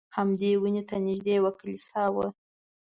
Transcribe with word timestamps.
همدې 0.17 0.51
ونې 0.61 0.83
ته 0.89 0.95
نږدې 1.07 1.33
یوه 1.39 1.51
کلیسا 1.59 2.03
وه. 2.15 2.27